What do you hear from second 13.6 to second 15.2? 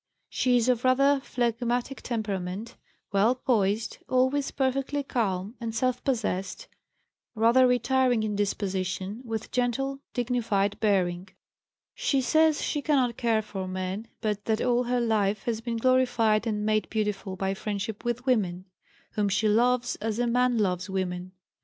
men, but that all her